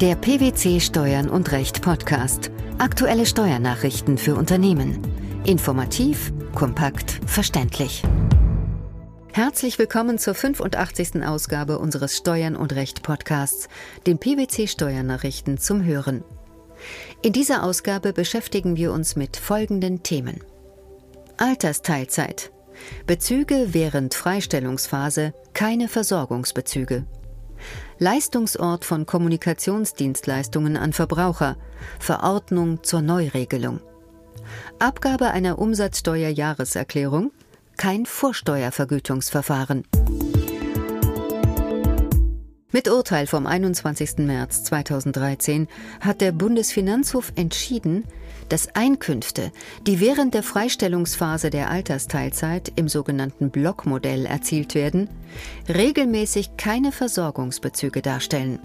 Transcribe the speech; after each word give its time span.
Der 0.00 0.14
PwC 0.14 0.80
Steuern 0.80 1.28
und 1.28 1.52
Recht 1.52 1.82
Podcast. 1.82 2.50
Aktuelle 2.78 3.26
Steuernachrichten 3.26 4.16
für 4.16 4.34
Unternehmen. 4.34 4.98
Informativ, 5.44 6.32
kompakt, 6.54 7.20
verständlich. 7.26 8.02
Herzlich 9.30 9.78
willkommen 9.78 10.16
zur 10.16 10.34
85. 10.34 11.22
Ausgabe 11.22 11.78
unseres 11.78 12.16
Steuern 12.16 12.56
und 12.56 12.72
Recht 12.72 13.02
Podcasts, 13.02 13.68
den 14.06 14.16
PwC 14.16 14.68
Steuernachrichten 14.68 15.58
zum 15.58 15.84
Hören. 15.84 16.24
In 17.20 17.34
dieser 17.34 17.62
Ausgabe 17.62 18.14
beschäftigen 18.14 18.78
wir 18.78 18.94
uns 18.94 19.16
mit 19.16 19.36
folgenden 19.36 20.02
Themen. 20.02 20.40
Altersteilzeit. 21.36 22.52
Bezüge 23.06 23.74
während 23.74 24.14
Freistellungsphase, 24.14 25.34
keine 25.52 25.88
Versorgungsbezüge. 25.88 27.04
Leistungsort 27.98 28.84
von 28.84 29.06
Kommunikationsdienstleistungen 29.06 30.76
an 30.76 30.92
Verbraucher, 30.92 31.56
Verordnung 31.98 32.82
zur 32.82 33.02
Neuregelung. 33.02 33.80
Abgabe 34.78 35.28
einer 35.28 35.58
Umsatzsteuerjahreserklärung, 35.58 37.32
kein 37.76 38.06
Vorsteuervergütungsverfahren. 38.06 39.84
Mit 42.72 42.88
Urteil 42.88 43.26
vom 43.26 43.48
21. 43.48 44.18
März 44.18 44.62
2013 44.62 45.66
hat 46.00 46.20
der 46.20 46.30
Bundesfinanzhof 46.30 47.32
entschieden, 47.34 48.04
dass 48.48 48.76
Einkünfte, 48.76 49.50
die 49.88 49.98
während 49.98 50.34
der 50.34 50.44
Freistellungsphase 50.44 51.50
der 51.50 51.68
Altersteilzeit 51.68 52.72
im 52.76 52.88
sogenannten 52.88 53.50
Blockmodell 53.50 54.24
erzielt 54.24 54.76
werden, 54.76 55.10
regelmäßig 55.68 56.56
keine 56.56 56.92
Versorgungsbezüge 56.92 58.02
darstellen. 58.02 58.60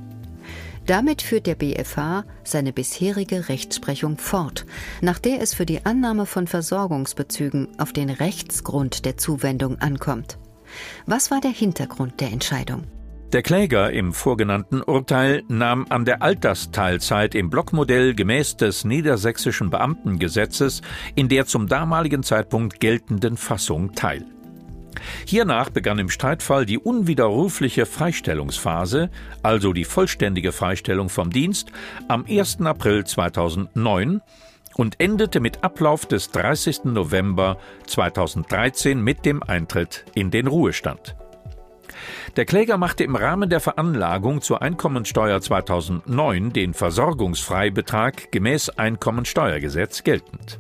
Damit 0.86 1.24
führt 1.24 1.48
der 1.48 1.56
BFH 1.56 2.26
seine 2.44 2.74
bisherige 2.74 3.50
Rechtsprechung 3.50 4.20
fort, 4.20 4.68
nach 5.02 5.18
der 5.18 5.42
es 5.42 5.56
für 5.56 5.66
die 5.66 5.84
Annahme 5.84 6.28
von 6.28 6.46
Versorgungsbezügen 6.46 7.70
auf 7.80 7.92
den 7.92 8.12
Rechtsgrund 8.12 9.04
der 9.04 9.18
Zuwendung 9.18 9.82
ankommt. 9.82 10.38
Was 11.08 11.32
war 11.32 11.42
der 11.42 11.50
Hintergrund 11.50 12.22
der 12.22 12.32
Entscheidung? 12.32 12.84
Der 13.34 13.42
Kläger 13.42 13.92
im 13.92 14.14
vorgenannten 14.14 14.82
Urteil 14.82 15.44
nahm 15.48 15.88
an 15.90 16.06
der 16.06 16.22
Altersteilzeit 16.22 17.36
im 17.36 17.50
Blockmodell 17.50 18.14
gemäß 18.14 18.56
des 18.56 18.86
niedersächsischen 18.86 19.70
Beamtengesetzes 19.70 20.82
in 21.16 21.28
der 21.28 21.46
zum 21.46 21.68
damaligen 21.68 22.24
Zeitpunkt 22.24 22.80
geltenden 22.80 23.36
Fassung 23.36 23.94
teil. 23.94 24.26
Hiernach 25.26 25.70
begann 25.70 26.00
im 26.00 26.10
Streitfall 26.10 26.66
die 26.66 26.78
unwiderrufliche 26.78 27.86
Freistellungsphase, 27.86 29.10
also 29.44 29.74
die 29.74 29.84
vollständige 29.84 30.52
Freistellung 30.52 31.10
vom 31.10 31.30
Dienst, 31.30 31.72
am 32.08 32.26
1. 32.30 32.62
April 32.62 33.06
2009 33.06 34.22
und 34.76 35.00
endete 35.00 35.40
mit 35.40 35.64
Ablauf 35.64 36.06
des 36.06 36.32
30. 36.32 36.86
November 36.86 37.58
2013 37.88 39.02
mit 39.02 39.26
dem 39.26 39.42
Eintritt 39.44 40.06
in 40.14 40.32
den 40.32 40.48
Ruhestand. 40.48 41.16
Der 42.36 42.46
Kläger 42.46 42.78
machte 42.78 43.04
im 43.04 43.16
Rahmen 43.16 43.50
der 43.50 43.60
Veranlagung 43.60 44.42
zur 44.42 44.62
Einkommensteuer 44.62 45.42
2009 45.42 46.54
den 46.54 46.74
Versorgungsfreibetrag 46.74 48.32
gemäß 48.32 48.70
Einkommensteuergesetz 48.70 50.04
geltend. 50.04 50.60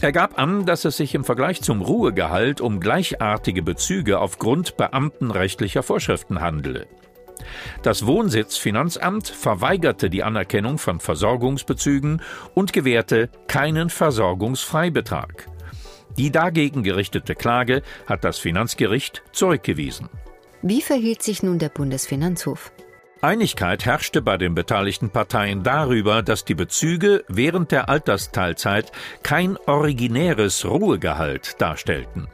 Er 0.00 0.12
gab 0.12 0.38
an, 0.38 0.64
dass 0.64 0.84
es 0.84 0.96
sich 0.96 1.14
im 1.16 1.24
Vergleich 1.24 1.60
zum 1.60 1.82
Ruhegehalt 1.82 2.60
um 2.60 2.78
gleichartige 2.78 3.62
Bezüge 3.62 4.20
aufgrund 4.20 4.76
beamtenrechtlicher 4.76 5.82
Vorschriften 5.82 6.40
handele. 6.40 6.86
Das 7.82 8.06
Wohnsitzfinanzamt 8.06 9.28
verweigerte 9.28 10.10
die 10.10 10.22
Anerkennung 10.22 10.78
von 10.78 11.00
Versorgungsbezügen 11.00 12.22
und 12.54 12.72
gewährte 12.72 13.28
keinen 13.48 13.90
Versorgungsfreibetrag. 13.90 15.48
Die 16.16 16.30
dagegen 16.30 16.82
gerichtete 16.82 17.34
Klage 17.34 17.82
hat 18.06 18.24
das 18.24 18.38
Finanzgericht 18.38 19.22
zurückgewiesen. 19.32 20.08
Wie 20.62 20.82
verhielt 20.82 21.22
sich 21.22 21.42
nun 21.42 21.58
der 21.58 21.68
Bundesfinanzhof? 21.68 22.72
Einigkeit 23.20 23.84
herrschte 23.84 24.22
bei 24.22 24.36
den 24.36 24.54
beteiligten 24.54 25.10
Parteien 25.10 25.64
darüber, 25.64 26.22
dass 26.22 26.44
die 26.44 26.54
Bezüge 26.54 27.24
während 27.28 27.72
der 27.72 27.88
Altersteilzeit 27.88 28.92
kein 29.22 29.56
originäres 29.66 30.64
Ruhegehalt 30.64 31.60
darstellten. 31.60 32.28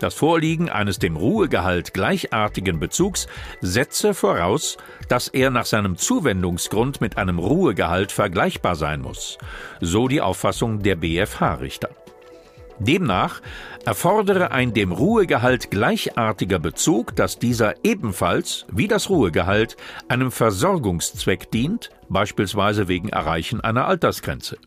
Das 0.00 0.14
Vorliegen 0.14 0.68
eines 0.68 0.98
dem 0.98 1.16
Ruhegehalt 1.16 1.92
gleichartigen 1.92 2.78
Bezugs 2.78 3.26
setze 3.60 4.14
voraus, 4.14 4.76
dass 5.08 5.28
er 5.28 5.50
nach 5.50 5.66
seinem 5.66 5.96
Zuwendungsgrund 5.96 7.00
mit 7.00 7.16
einem 7.16 7.38
Ruhegehalt 7.38 8.12
vergleichbar 8.12 8.76
sein 8.76 9.00
muss, 9.00 9.38
so 9.80 10.06
die 10.06 10.20
Auffassung 10.20 10.82
der 10.82 10.96
BFH-Richter. 10.96 11.90
Demnach 12.80 13.40
erfordere 13.84 14.50
ein 14.50 14.72
dem 14.72 14.92
Ruhegehalt 14.92 15.70
gleichartiger 15.70 16.58
Bezug, 16.58 17.16
dass 17.16 17.38
dieser 17.38 17.74
ebenfalls, 17.84 18.66
wie 18.70 18.88
das 18.88 19.10
Ruhegehalt, 19.10 19.76
einem 20.08 20.30
Versorgungszweck 20.30 21.50
dient, 21.50 21.90
beispielsweise 22.08 22.88
wegen 22.88 23.08
Erreichen 23.08 23.60
einer 23.60 23.86
Altersgrenze. 23.86 24.58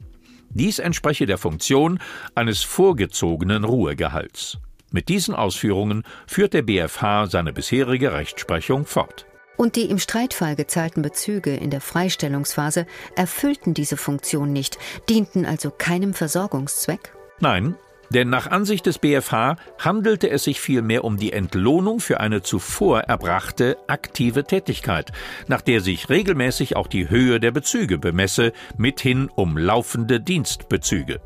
Dies 0.50 0.80
entspreche 0.80 1.26
der 1.26 1.38
Funktion 1.38 2.00
eines 2.36 2.62
vorgezogenen 2.64 3.64
Ruhegehalts. 3.64 4.58
Mit 4.92 5.08
diesen 5.08 5.34
Ausführungen 5.34 6.04
führt 6.28 6.54
der 6.54 6.64
BfH 6.64 7.28
seine 7.28 7.54
bisherige 7.54 8.12
Rechtsprechung 8.12 8.86
fort. 8.86 9.26
Und 9.56 9.76
die 9.78 9.90
im 9.90 10.00
Streitfall 10.00 10.56
gezahlten 10.56 11.02
Bezüge 11.02 11.56
in 11.56 11.70
der 11.70 11.82
Freistellungsphase 11.82 12.86
erfüllten 13.16 13.74
diese 13.74 13.96
Funktion 13.96 14.52
nicht, 14.52 14.78
dienten 15.08 15.46
also 15.46 15.72
keinem 15.72 16.14
Versorgungszweck? 16.14 17.14
Nein, 17.40 17.76
denn 18.14 18.30
nach 18.30 18.48
Ansicht 18.48 18.86
des 18.86 19.00
BfH 19.00 19.56
handelte 19.80 20.30
es 20.30 20.44
sich 20.44 20.60
vielmehr 20.60 21.04
um 21.04 21.18
die 21.18 21.34
Entlohnung 21.34 22.00
für 22.00 22.20
eine 22.20 22.42
zuvor 22.42 23.02
erbrachte 23.02 23.78
aktive 23.88 24.44
Tätigkeit, 24.44 25.12
nach 25.48 25.62
der 25.62 25.82
sich 25.82 26.10
regelmäßig 26.10 26.76
auch 26.76 26.88
die 26.88 27.10
Höhe 27.10 27.40
der 27.40 27.52
Bezüge 27.52 27.98
bemesse, 27.98 28.52
mithin 28.78 29.30
um 29.34 29.58
laufende 29.58 30.20
Dienstbezüge. 30.20 31.22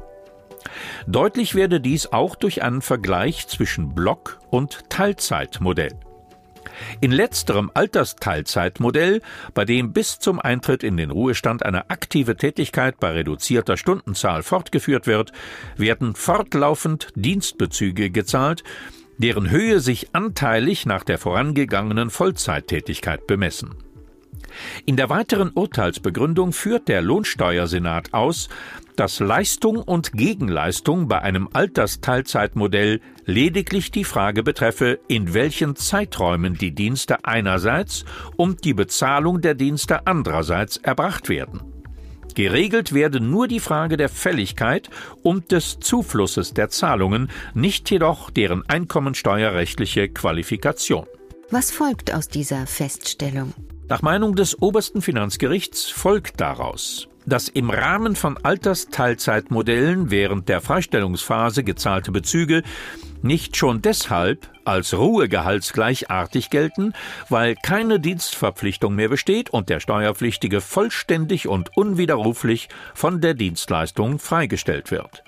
Deutlich 1.08 1.56
werde 1.56 1.80
dies 1.80 2.12
auch 2.12 2.36
durch 2.36 2.64
einen 2.64 2.82
Vergleich 2.82 3.48
zwischen 3.48 3.94
Block- 3.94 4.40
und 4.50 4.90
Teilzeitmodell. 4.90 5.94
In 7.06 7.12
letzterem 7.12 7.70
Altersteilzeitmodell, 7.72 9.22
bei 9.54 9.64
dem 9.64 9.94
bis 9.94 10.18
zum 10.18 10.40
Eintritt 10.40 10.82
in 10.82 10.98
den 10.98 11.12
Ruhestand 11.12 11.64
eine 11.64 11.92
aktive 11.92 12.36
Tätigkeit 12.36 13.00
bei 13.00 13.12
reduzierter 13.12 13.78
Stundenzahl 13.78 14.42
fortgeführt 14.42 15.06
wird, 15.06 15.32
werden 15.78 16.16
fortlaufend 16.16 17.10
Dienstbezüge 17.14 18.10
gezahlt, 18.10 18.64
deren 19.20 19.52
Höhe 19.52 19.82
sich 19.82 20.16
anteilig 20.16 20.88
nach 20.88 21.04
der 21.04 21.20
vorangegangenen 21.20 22.10
Vollzeittätigkeit 22.10 23.28
bemessen. 23.28 23.76
In 24.88 24.96
der 24.96 25.12
weiteren 25.12 25.52
Urteilsbegründung 25.52 26.54
führt 26.54 26.88
der 26.88 27.04
Lohnsteuersenat 27.04 28.16
aus, 28.16 28.50
dass 28.96 29.20
Leistung 29.20 29.78
und 29.78 30.14
Gegenleistung 30.14 31.08
bei 31.08 31.22
einem 31.22 31.50
Altersteilzeitmodell 31.52 33.02
lediglich 33.26 33.92
die 33.92 34.04
Frage 34.04 34.44
betreffe, 34.44 35.00
in 35.08 35.34
welchen 35.34 35.76
Zeiträumen 35.76 36.56
die 36.56 36.74
Dienste 36.74 37.26
einerseits 37.26 38.06
und 38.38 38.64
die 38.64 38.74
Bezahlung 38.74 39.42
der 39.42 39.56
Dienste 39.56 40.08
andererseits 40.08 40.78
erbracht 40.78 41.30
werden. 41.30 41.62
Geregelt 42.36 42.94
werde 42.94 43.22
nur 43.22 43.48
die 43.48 43.62
Frage 43.62 43.96
der 43.96 44.10
Fälligkeit 44.10 44.90
und 45.24 45.52
des 45.52 45.80
Zuflusses 45.80 46.54
der 46.54 46.70
Zahlungen, 46.70 47.30
nicht 47.54 47.90
jedoch 47.90 48.30
deren 48.30 48.68
einkommensteuerrechtliche 48.68 50.10
Qualifikation. 50.10 51.06
Was 51.50 51.72
folgt 51.72 52.14
aus 52.14 52.28
dieser 52.28 52.68
Feststellung? 52.68 53.54
Nach 53.88 54.02
Meinung 54.02 54.36
des 54.36 54.62
obersten 54.62 55.02
Finanzgerichts 55.02 55.86
folgt 55.86 56.42
daraus, 56.42 57.08
dass 57.26 57.50
im 57.50 57.70
Rahmen 57.70 58.16
von 58.16 58.38
Altersteilzeitmodellen 58.38 60.12
während 60.12 60.48
der 60.50 60.62
Freistellungsphase 60.62 61.64
gezahlte 61.64 62.12
Bezüge 62.12 62.64
nicht 63.22 63.58
schon 63.58 63.82
deshalb 63.82 64.50
als 64.66 64.94
Ruhegehaltsgleichartig 64.94 66.50
gelten, 66.50 66.94
weil 67.30 67.56
keine 67.56 68.00
Dienstverpflichtung 68.00 68.96
mehr 68.96 69.10
besteht 69.10 69.50
und 69.50 69.70
der 69.70 69.80
Steuerpflichtige 69.80 70.62
vollständig 70.62 71.48
und 71.48 71.76
unwiderruflich 71.76 72.70
von 72.94 73.22
der 73.22 73.34
Dienstleistung 73.34 74.20
freigestellt 74.20 74.92
wird. 74.92 75.25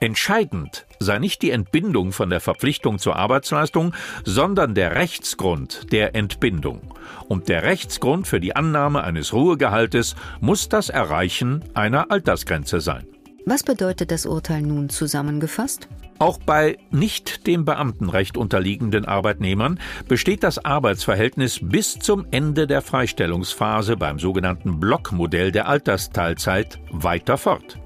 Entscheidend 0.00 0.86
sei 0.98 1.18
nicht 1.18 1.42
die 1.42 1.50
Entbindung 1.50 2.12
von 2.12 2.30
der 2.30 2.40
Verpflichtung 2.40 2.98
zur 2.98 3.16
Arbeitsleistung, 3.16 3.94
sondern 4.24 4.74
der 4.74 4.94
Rechtsgrund 4.94 5.92
der 5.92 6.14
Entbindung. 6.14 6.94
Und 7.28 7.48
der 7.48 7.62
Rechtsgrund 7.62 8.26
für 8.26 8.40
die 8.40 8.54
Annahme 8.54 9.04
eines 9.04 9.32
Ruhegehaltes 9.32 10.16
muss 10.40 10.68
das 10.68 10.90
Erreichen 10.90 11.64
einer 11.74 12.10
Altersgrenze 12.10 12.80
sein. 12.80 13.06
Was 13.46 13.62
bedeutet 13.62 14.10
das 14.10 14.26
Urteil 14.26 14.62
nun 14.62 14.88
zusammengefasst? 14.88 15.88
Auch 16.18 16.38
bei 16.38 16.78
nicht 16.90 17.46
dem 17.46 17.64
Beamtenrecht 17.64 18.36
unterliegenden 18.36 19.04
Arbeitnehmern 19.04 19.78
besteht 20.08 20.42
das 20.42 20.64
Arbeitsverhältnis 20.64 21.60
bis 21.62 21.98
zum 21.98 22.26
Ende 22.32 22.66
der 22.66 22.82
Freistellungsphase 22.82 23.96
beim 23.96 24.18
sogenannten 24.18 24.80
Blockmodell 24.80 25.52
der 25.52 25.68
Altersteilzeit 25.68 26.80
weiter 26.90 27.38
fort. 27.38 27.78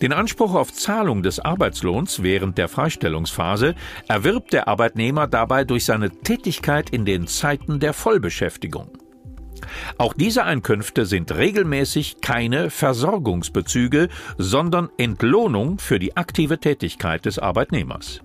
Den 0.00 0.12
Anspruch 0.12 0.54
auf 0.54 0.72
Zahlung 0.72 1.22
des 1.22 1.40
Arbeitslohns 1.40 2.22
während 2.22 2.58
der 2.58 2.68
Freistellungsphase 2.68 3.74
erwirbt 4.08 4.52
der 4.52 4.68
Arbeitnehmer 4.68 5.26
dabei 5.26 5.64
durch 5.64 5.84
seine 5.84 6.10
Tätigkeit 6.10 6.90
in 6.90 7.04
den 7.04 7.26
Zeiten 7.26 7.80
der 7.80 7.92
Vollbeschäftigung. 7.92 8.90
Auch 9.98 10.12
diese 10.12 10.44
Einkünfte 10.44 11.06
sind 11.06 11.32
regelmäßig 11.32 12.20
keine 12.20 12.70
Versorgungsbezüge, 12.70 14.08
sondern 14.38 14.90
Entlohnung 14.98 15.78
für 15.78 15.98
die 15.98 16.16
aktive 16.16 16.58
Tätigkeit 16.58 17.24
des 17.24 17.38
Arbeitnehmers. 17.38 18.20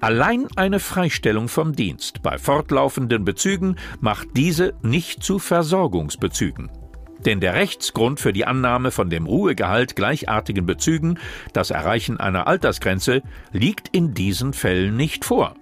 Allein 0.00 0.48
eine 0.56 0.80
Freistellung 0.80 1.48
vom 1.48 1.74
Dienst 1.74 2.22
bei 2.22 2.38
fortlaufenden 2.38 3.24
Bezügen 3.24 3.76
macht 4.00 4.28
diese 4.36 4.74
nicht 4.82 5.22
zu 5.22 5.38
Versorgungsbezügen. 5.38 6.70
Denn 7.24 7.40
der 7.40 7.54
Rechtsgrund 7.54 8.20
für 8.20 8.32
die 8.32 8.46
Annahme 8.46 8.90
von 8.90 9.10
dem 9.10 9.26
Ruhegehalt 9.26 9.96
gleichartigen 9.96 10.66
Bezügen, 10.66 11.18
das 11.52 11.70
Erreichen 11.70 12.18
einer 12.18 12.46
Altersgrenze, 12.46 13.22
liegt 13.52 13.88
in 13.88 14.14
diesen 14.14 14.52
Fällen 14.52 14.96
nicht 14.96 15.24
vor. 15.24 15.54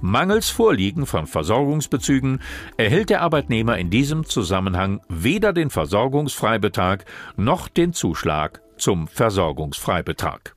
Mangels 0.00 0.48
Vorliegen 0.48 1.04
von 1.04 1.26
Versorgungsbezügen 1.26 2.40
erhält 2.78 3.10
der 3.10 3.20
Arbeitnehmer 3.20 3.76
in 3.76 3.90
diesem 3.90 4.24
Zusammenhang 4.24 5.00
weder 5.08 5.52
den 5.52 5.68
Versorgungsfreibetrag 5.68 7.04
noch 7.36 7.68
den 7.68 7.92
Zuschlag 7.92 8.62
zum 8.78 9.08
Versorgungsfreibetrag. 9.08 10.56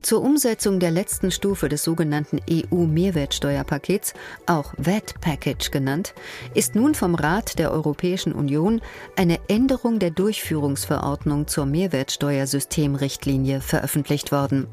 Zur 0.00 0.22
Umsetzung 0.22 0.78
der 0.78 0.92
letzten 0.92 1.32
Stufe 1.32 1.68
des 1.68 1.82
sogenannten 1.82 2.40
EU-Mehrwertsteuerpakets, 2.48 4.14
auch 4.46 4.72
VAT 4.78 5.20
Package 5.20 5.72
genannt, 5.72 6.14
ist 6.54 6.76
nun 6.76 6.94
vom 6.94 7.16
Rat 7.16 7.58
der 7.58 7.72
Europäischen 7.72 8.32
Union 8.32 8.80
eine 9.16 9.40
Änderung 9.48 9.98
der 9.98 10.10
Durchführungsverordnung 10.10 11.48
zur 11.48 11.66
Mehrwertsteuersystemrichtlinie 11.66 13.60
veröffentlicht 13.60 14.30
worden. 14.30 14.68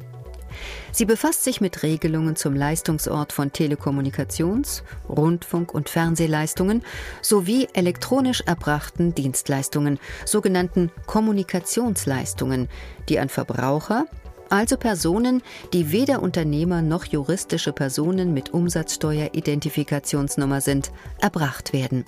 Sie 0.91 1.05
befasst 1.05 1.43
sich 1.43 1.59
mit 1.59 1.81
Regelungen 1.83 2.35
zum 2.35 2.55
Leistungsort 2.55 3.33
von 3.33 3.51
Telekommunikations-, 3.51 4.83
Rundfunk- 5.09 5.73
und 5.73 5.89
Fernsehleistungen 5.89 6.83
sowie 7.21 7.67
elektronisch 7.73 8.41
erbrachten 8.45 9.15
Dienstleistungen, 9.15 9.99
sogenannten 10.23 10.91
Kommunikationsleistungen, 11.07 12.69
die 13.09 13.19
an 13.19 13.29
Verbraucher, 13.29 14.05
also 14.49 14.77
Personen, 14.77 15.41
die 15.73 15.91
weder 15.91 16.21
Unternehmer 16.21 16.81
noch 16.81 17.03
juristische 17.05 17.73
Personen 17.73 18.33
mit 18.33 18.53
Umsatzsteueridentifikationsnummer 18.53 20.61
sind, 20.61 20.91
erbracht 21.19 21.73
werden. 21.73 22.05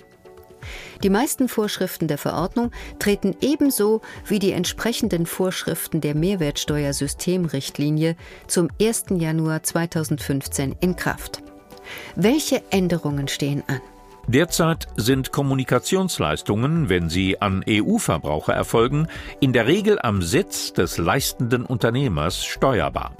Die 1.02 1.10
meisten 1.10 1.48
Vorschriften 1.48 2.08
der 2.08 2.18
Verordnung 2.18 2.72
treten 2.98 3.36
ebenso 3.40 4.00
wie 4.26 4.38
die 4.38 4.52
entsprechenden 4.52 5.26
Vorschriften 5.26 6.00
der 6.00 6.14
Mehrwertsteuersystemrichtlinie 6.14 8.16
zum 8.46 8.68
1. 8.80 9.06
Januar 9.10 9.62
2015 9.62 10.76
in 10.80 10.96
Kraft. 10.96 11.42
Welche 12.16 12.62
Änderungen 12.70 13.28
stehen 13.28 13.62
an? 13.66 13.80
Derzeit 14.28 14.88
sind 14.94 15.32
Kommunikationsleistungen, 15.32 16.90
wenn 16.90 17.08
sie 17.08 17.40
an 17.40 17.64
EU-Verbraucher 17.66 18.52
erfolgen, 18.52 19.08
in 19.40 19.54
der 19.54 19.66
Regel 19.66 19.98
am 20.02 20.20
Sitz 20.20 20.74
des 20.74 20.98
leistenden 20.98 21.64
Unternehmers 21.64 22.44
steuerbar. 22.44 23.16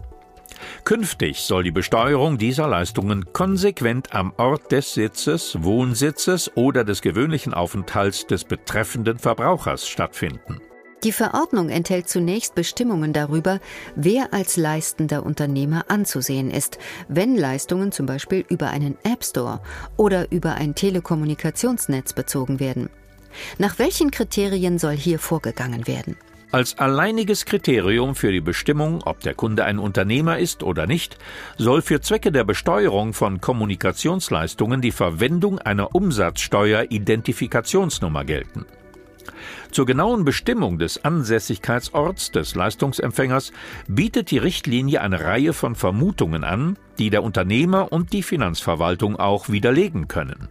Künftig 0.85 1.41
soll 1.41 1.65
die 1.65 1.71
Besteuerung 1.71 2.37
dieser 2.37 2.69
Leistungen 2.69 3.33
konsequent 3.33 4.15
am 4.15 4.35
Ort 4.37 4.71
des 4.71 4.93
Sitzes, 4.93 5.57
Wohnsitzes 5.63 6.55
oder 6.57 6.85
des 6.85 7.01
gewöhnlichen 7.01 7.55
Aufenthalts 7.55 8.27
des 8.27 8.45
betreffenden 8.45 9.19
Verbrauchers 9.19 9.89
stattfinden. 9.89 10.61
Die 11.05 11.13
Verordnung 11.13 11.69
enthält 11.69 12.09
zunächst 12.09 12.57
Bestimmungen 12.57 13.13
darüber, 13.13 13.61
wer 13.95 14.35
als 14.35 14.57
leistender 14.57 15.25
Unternehmer 15.25 15.85
anzusehen 15.89 16.51
ist, 16.51 16.79
wenn 17.09 17.37
Leistungen 17.37 17.93
zum 17.93 18.07
Beispiel 18.07 18.45
über 18.49 18.71
einen 18.71 18.99
App 19.05 19.25
Store 19.25 19.61
oder 19.97 20.33
über 20.33 20.55
ein 20.55 20.75
Telekommunikationsnetz 20.75 22.15
bezogen 22.15 22.59
werden. 22.59 22.91
Nach 23.59 23.79
welchen 23.79 24.11
Kriterien 24.11 24.81
soll 24.81 24.97
hier 24.97 25.21
vorgegangen 25.21 25.87
werden? 25.87 26.17
Als 26.51 26.79
alleiniges 26.79 27.45
Kriterium 27.45 28.15
für 28.15 28.33
die 28.33 28.41
Bestimmung, 28.41 29.03
ob 29.05 29.21
der 29.21 29.35
Kunde 29.35 29.67
ein 29.67 29.79
Unternehmer 29.79 30.39
ist 30.39 30.63
oder 30.63 30.87
nicht, 30.87 31.19
soll 31.59 31.83
für 31.83 32.01
Zwecke 32.01 32.33
der 32.33 32.45
Besteuerung 32.45 33.13
von 33.13 33.43
Kommunikationsleistungen 33.43 34.81
die 34.81 34.93
Verwendung 34.93 35.59
einer 35.59 35.95
Umsatzsteuer-Identifikationsnummer 35.95 38.25
gelten. 38.25 38.65
Zur 39.71 39.87
genauen 39.87 40.25
Bestimmung 40.25 40.79
des 40.79 41.05
Ansässigkeitsorts 41.05 42.33
des 42.33 42.55
Leistungsempfängers 42.55 43.53
bietet 43.87 44.31
die 44.31 44.39
Richtlinie 44.39 45.01
eine 45.01 45.25
Reihe 45.25 45.53
von 45.53 45.75
Vermutungen 45.75 46.45
an, 46.45 46.79
die 46.99 47.11
der 47.11 47.23
Unternehmer 47.23 47.93
und 47.93 48.13
die 48.13 48.23
Finanzverwaltung 48.23 49.17
auch 49.17 49.49
widerlegen 49.49 50.09
können. 50.09 50.49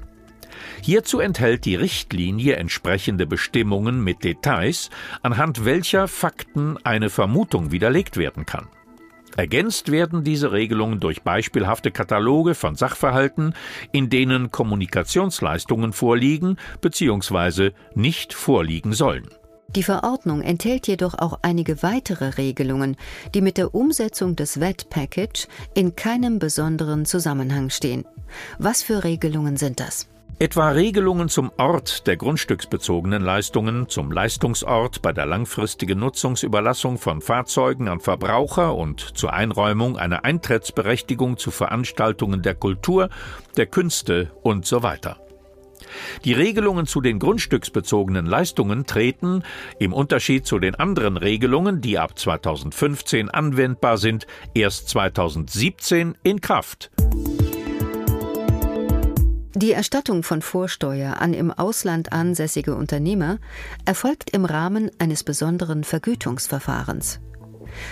Hierzu 0.81 1.19
enthält 1.19 1.65
die 1.65 1.75
Richtlinie 1.75 2.55
entsprechende 2.55 3.25
Bestimmungen 3.25 4.03
mit 4.03 4.23
Details, 4.23 4.89
anhand 5.21 5.65
welcher 5.65 6.07
Fakten 6.07 6.77
eine 6.83 7.09
Vermutung 7.09 7.71
widerlegt 7.71 8.17
werden 8.17 8.45
kann. 8.45 8.67
Ergänzt 9.37 9.91
werden 9.91 10.23
diese 10.23 10.51
Regelungen 10.51 10.99
durch 10.99 11.21
beispielhafte 11.21 11.91
Kataloge 11.91 12.55
von 12.55 12.75
Sachverhalten, 12.75 13.53
in 13.91 14.09
denen 14.09 14.51
Kommunikationsleistungen 14.51 15.93
vorliegen 15.93 16.57
bzw. 16.81 17.71
nicht 17.93 18.33
vorliegen 18.33 18.93
sollen. 18.93 19.29
Die 19.75 19.83
Verordnung 19.83 20.41
enthält 20.41 20.87
jedoch 20.87 21.13
auch 21.13 21.39
einige 21.43 21.83
weitere 21.83 22.29
Regelungen, 22.29 22.95
die 23.35 23.41
mit 23.41 23.57
der 23.57 23.75
Umsetzung 23.75 24.35
des 24.35 24.59
VAT 24.59 24.89
Package 24.89 25.47
in 25.75 25.95
keinem 25.95 26.39
besonderen 26.39 27.05
Zusammenhang 27.05 27.69
stehen. 27.69 28.05
Was 28.57 28.81
für 28.81 29.03
Regelungen 29.03 29.55
sind 29.55 29.79
das? 29.79 30.07
Etwa 30.39 30.69
Regelungen 30.69 31.29
zum 31.29 31.51
Ort 31.57 32.05
der 32.05 32.15
grundstücksbezogenen 32.15 33.23
Leistungen, 33.23 33.89
zum 33.89 34.11
Leistungsort 34.11 35.01
bei 35.01 35.11
der 35.11 35.25
langfristigen 35.25 35.97
Nutzungsüberlassung 35.97 36.99
von 36.99 37.21
Fahrzeugen 37.21 37.87
an 37.87 37.99
Verbraucher 37.99 38.75
und 38.75 38.99
zur 38.99 39.33
Einräumung 39.33 39.97
einer 39.97 40.25
Eintrittsberechtigung 40.25 41.37
zu 41.37 41.49
Veranstaltungen 41.49 42.43
der 42.43 42.53
Kultur, 42.53 43.09
der 43.57 43.65
Künste 43.65 44.31
und 44.43 44.67
so 44.67 44.83
weiter. 44.83 45.17
Die 46.23 46.33
Regelungen 46.33 46.85
zu 46.85 47.01
den 47.01 47.17
grundstücksbezogenen 47.17 48.27
Leistungen 48.27 48.85
treten, 48.85 49.41
im 49.79 49.91
Unterschied 49.91 50.45
zu 50.45 50.59
den 50.59 50.75
anderen 50.75 51.17
Regelungen, 51.17 51.81
die 51.81 51.97
ab 51.97 52.17
2015 52.19 53.31
anwendbar 53.31 53.97
sind, 53.97 54.27
erst 54.53 54.89
2017 54.89 56.15
in 56.21 56.41
Kraft. 56.41 56.91
Die 59.57 59.71
Erstattung 59.71 60.21
von 60.21 60.43
Vorsteuer 60.43 61.19
an 61.19 61.33
im 61.33 61.49
Ausland 61.49 62.13
ansässige 62.13 62.75
Unternehmer 62.75 63.39
erfolgt 63.85 64.29
im 64.29 64.45
Rahmen 64.45 64.91
eines 64.99 65.23
besonderen 65.23 65.83
Vergütungsverfahrens. 65.83 67.19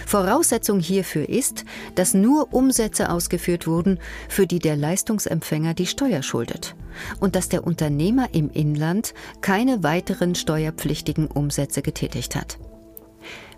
Voraussetzung 0.05 0.79
hierfür 0.79 1.27
ist, 1.27 1.65
dass 1.95 2.13
nur 2.13 2.53
Umsätze 2.53 3.10
ausgeführt 3.10 3.65
wurden, 3.65 3.98
für 4.29 4.45
die 4.45 4.60
der 4.60 4.75
Leistungsempfänger 4.75 5.74
die 5.74 5.88
Steuer 5.88 6.22
schuldet, 6.22 6.75
und 7.19 7.36
dass 7.36 7.50
der 7.50 7.65
Unternehmer 7.65 8.29
im 8.34 8.51
Inland 8.51 9.15
keine 9.41 9.81
weiteren 9.81 10.36
steuerpflichtigen 10.36 11.25
Umsätze 11.25 11.81
getätigt 11.81 12.36
hat. 12.36 12.60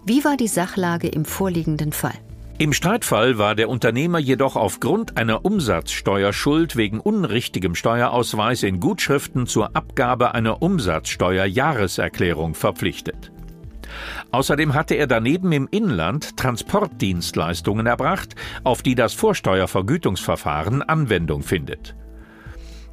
Wie 0.05 0.23
war 0.23 0.37
die 0.37 0.47
Sachlage 0.47 1.09
im 1.09 1.25
vorliegenden 1.25 1.91
Fall? 1.91 2.17
Im 2.59 2.73
Streitfall 2.73 3.37
war 3.37 3.53
der 3.53 3.69
Unternehmer 3.69 4.17
jedoch 4.17 4.55
aufgrund 4.55 5.15
einer 5.15 5.45
Umsatzsteuerschuld 5.45 6.75
wegen 6.75 6.99
unrichtigem 6.99 7.75
Steuerausweis 7.75 8.63
in 8.63 8.79
Gutschriften 8.79 9.45
zur 9.45 9.75
Abgabe 9.75 10.33
einer 10.33 10.63
Umsatzsteuerjahreserklärung 10.63 12.55
verpflichtet. 12.55 13.31
Außerdem 14.31 14.73
hatte 14.73 14.95
er 14.95 15.05
daneben 15.05 15.51
im 15.51 15.67
Inland 15.69 16.35
Transportdienstleistungen 16.37 17.85
erbracht, 17.85 18.33
auf 18.63 18.81
die 18.81 18.95
das 18.95 19.13
Vorsteuervergütungsverfahren 19.13 20.81
Anwendung 20.81 21.43
findet. 21.43 21.95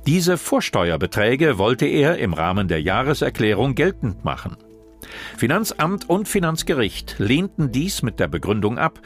Diese 0.06 0.36
Vorsteuerbeträge 0.36 1.56
wollte 1.56 1.86
er 1.86 2.18
im 2.18 2.34
Rahmen 2.34 2.68
der 2.68 2.82
Jahreserklärung 2.82 3.74
geltend 3.74 4.26
machen. 4.26 4.58
Finanzamt 5.36 6.08
und 6.08 6.28
Finanzgericht 6.28 7.16
lehnten 7.18 7.72
dies 7.72 8.02
mit 8.02 8.20
der 8.20 8.28
Begründung 8.28 8.78
ab, 8.78 9.00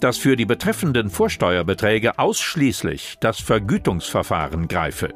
dass 0.00 0.16
für 0.16 0.36
die 0.36 0.46
betreffenden 0.46 1.10
Vorsteuerbeträge 1.10 2.18
ausschließlich 2.18 3.16
das 3.20 3.40
Vergütungsverfahren 3.40 4.68
greife. 4.68 5.14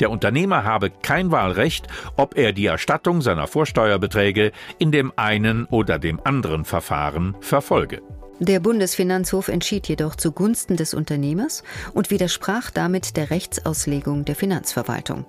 Der 0.00 0.10
Unternehmer 0.10 0.64
habe 0.64 0.90
kein 0.90 1.30
Wahlrecht, 1.30 1.86
ob 2.16 2.36
er 2.36 2.52
die 2.52 2.66
Erstattung 2.66 3.20
seiner 3.20 3.46
Vorsteuerbeträge 3.46 4.52
in 4.78 4.92
dem 4.92 5.12
einen 5.16 5.64
oder 5.66 5.98
dem 5.98 6.20
anderen 6.24 6.64
Verfahren 6.64 7.36
verfolge. 7.40 8.00
Der 8.40 8.60
Bundesfinanzhof 8.60 9.48
entschied 9.48 9.88
jedoch 9.88 10.14
zugunsten 10.14 10.76
des 10.76 10.94
Unternehmers 10.94 11.64
und 11.92 12.10
widersprach 12.10 12.70
damit 12.70 13.16
der 13.16 13.30
Rechtsauslegung 13.30 14.24
der 14.24 14.36
Finanzverwaltung. 14.36 15.24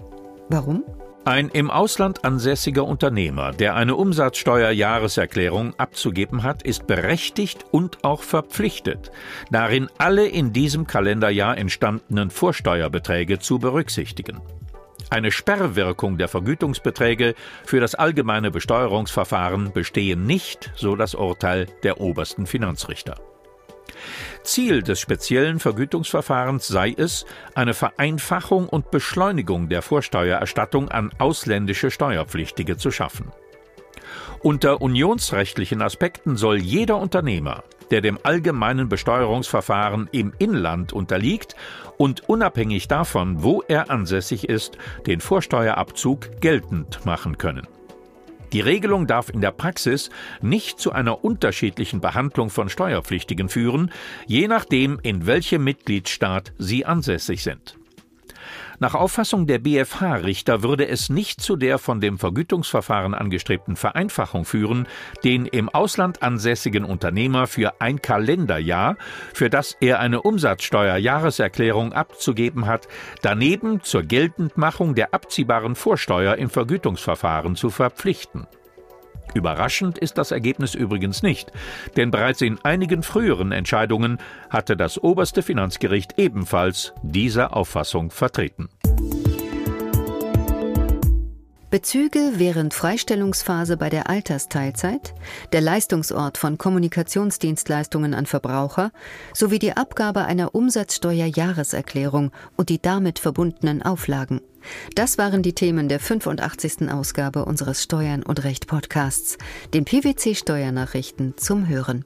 Warum? 0.47 0.83
Ein 1.25 1.49
im 1.49 1.69
Ausland 1.69 2.23
ansässiger 2.23 2.85
Unternehmer, 2.85 3.51
der 3.51 3.75
eine 3.75 3.95
Umsatzsteuerjahreserklärung 3.95 5.73
abzugeben 5.77 6.43
hat, 6.43 6.63
ist 6.63 6.87
berechtigt 6.87 7.65
und 7.71 8.03
auch 8.03 8.23
verpflichtet, 8.23 9.11
darin 9.51 9.89
alle 9.97 10.27
in 10.27 10.53
diesem 10.53 10.87
Kalenderjahr 10.87 11.57
entstandenen 11.57 12.29
Vorsteuerbeträge 12.29 13.37
zu 13.39 13.59
berücksichtigen. 13.59 14.41
Eine 15.09 15.31
Sperrwirkung 15.31 16.17
der 16.17 16.29
Vergütungsbeträge 16.29 17.35
für 17.65 17.79
das 17.79 17.95
allgemeine 17.95 18.49
Besteuerungsverfahren 18.49 19.73
bestehe 19.73 20.15
nicht, 20.15 20.71
so 20.75 20.95
das 20.95 21.15
Urteil 21.15 21.67
der 21.83 21.99
obersten 21.99 22.45
Finanzrichter. 22.45 23.15
Ziel 24.43 24.81
des 24.81 24.99
speziellen 24.99 25.59
Vergütungsverfahrens 25.59 26.67
sei 26.67 26.93
es, 26.97 27.25
eine 27.55 27.73
Vereinfachung 27.73 28.67
und 28.67 28.91
Beschleunigung 28.91 29.69
der 29.69 29.81
Vorsteuererstattung 29.81 30.89
an 30.89 31.11
ausländische 31.19 31.91
Steuerpflichtige 31.91 32.77
zu 32.77 32.91
schaffen. 32.91 33.31
Unter 34.41 34.81
unionsrechtlichen 34.81 35.81
Aspekten 35.81 36.37
soll 36.37 36.57
jeder 36.59 36.97
Unternehmer, 36.97 37.63
der 37.91 38.01
dem 38.01 38.17
allgemeinen 38.23 38.87
Besteuerungsverfahren 38.87 40.07
im 40.11 40.33
Inland 40.37 40.93
unterliegt 40.93 41.55
und 41.97 42.29
unabhängig 42.29 42.87
davon, 42.87 43.43
wo 43.43 43.63
er 43.67 43.89
ansässig 43.89 44.47
ist, 44.47 44.77
den 45.07 45.19
Vorsteuerabzug 45.19 46.39
geltend 46.39 47.05
machen 47.05 47.37
können. 47.37 47.67
Die 48.53 48.61
Regelung 48.61 49.07
darf 49.07 49.29
in 49.29 49.41
der 49.41 49.51
Praxis 49.51 50.09
nicht 50.41 50.79
zu 50.79 50.91
einer 50.91 51.23
unterschiedlichen 51.23 52.01
Behandlung 52.01 52.49
von 52.49 52.69
Steuerpflichtigen 52.69 53.49
führen, 53.49 53.91
je 54.27 54.47
nachdem, 54.47 54.99
in 55.01 55.25
welchem 55.25 55.63
Mitgliedstaat 55.63 56.53
sie 56.57 56.85
ansässig 56.85 57.43
sind. 57.43 57.78
Nach 58.81 58.95
Auffassung 58.95 59.45
der 59.45 59.59
BFH-Richter 59.59 60.63
würde 60.63 60.87
es 60.87 61.09
nicht 61.09 61.41
zu 61.41 61.57
der 61.57 61.79
von 61.79 61.99
dem 61.99 62.17
Vergütungsverfahren 62.17 63.13
angestrebten 63.13 63.75
Vereinfachung 63.75 64.45
führen, 64.45 64.87
den 65.25 65.45
im 65.45 65.67
Ausland 65.67 66.23
ansässigen 66.23 66.85
Unternehmer 66.85 67.47
für 67.47 67.81
ein 67.81 68.01
Kalenderjahr, 68.01 68.95
für 69.33 69.49
das 69.49 69.75
er 69.81 69.99
eine 69.99 70.21
Umsatzsteuerjahreserklärung 70.21 71.91
abzugeben 71.91 72.67
hat, 72.67 72.87
daneben 73.21 73.81
zur 73.83 74.03
Geltendmachung 74.03 74.95
der 74.95 75.13
abziehbaren 75.13 75.75
Vorsteuer 75.75 76.35
im 76.35 76.49
Vergütungsverfahren 76.49 77.57
zu 77.57 77.69
verpflichten. 77.69 78.47
Überraschend 79.33 79.97
ist 79.97 80.17
das 80.17 80.31
Ergebnis 80.31 80.75
übrigens 80.75 81.21
nicht, 81.21 81.51
denn 81.97 82.11
bereits 82.11 82.41
in 82.41 82.59
einigen 82.63 83.03
früheren 83.03 83.51
Entscheidungen 83.51 84.17
hatte 84.49 84.75
das 84.75 84.97
oberste 84.97 85.43
Finanzgericht 85.43 86.17
ebenfalls 86.17 86.93
diese 87.03 87.53
Auffassung 87.53 88.11
vertreten. 88.11 88.69
Bezüge 91.69 92.33
während 92.37 92.73
Freistellungsphase 92.73 93.77
bei 93.77 93.91
der 93.91 94.09
Altersteilzeit, 94.09 95.13
der 95.53 95.61
Leistungsort 95.61 96.39
von 96.39 96.57
Kommunikationsdienstleistungen 96.57 98.15
an 98.15 98.25
Verbraucher 98.25 98.91
sowie 99.35 99.59
die 99.59 99.77
Abgabe 99.77 100.25
einer 100.25 100.55
Umsatzsteuerjahreserklärung 100.55 102.31
und 102.57 102.69
die 102.69 102.81
damit 102.81 103.19
verbundenen 103.19 103.83
Auflagen. 103.83 104.41
Das 104.95 105.19
waren 105.19 105.43
die 105.43 105.53
Themen 105.53 105.89
der 105.89 105.99
85. 105.99 106.91
Ausgabe 106.91 107.45
unseres 107.45 107.83
Steuern 107.83 108.23
und 108.23 108.43
Recht 108.43 108.65
Podcasts, 108.65 109.37
den 109.71 109.85
PwC 109.85 110.33
Steuernachrichten 110.33 111.37
zum 111.37 111.67
Hören. 111.67 112.03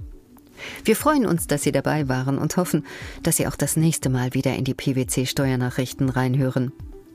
Wir 0.84 0.98
freuen 0.98 1.25
uns, 1.25 1.48
dass 1.48 1.63
Sie 1.63 1.72
dabei 1.72 2.10
waren 2.10 2.38
und 2.38 2.58
hoffen, 2.58 2.86
dass 3.24 3.38
Sie 3.38 3.48
auch 3.48 3.55
das 3.55 3.77
nächste 3.77 4.10
Mal 4.10 4.34
wieder 4.34 4.55
in 4.55 4.65
die 4.65 4.74
PwC 4.74 5.25
Steuernachrichten 5.25 6.10
reinhören. 6.10 6.74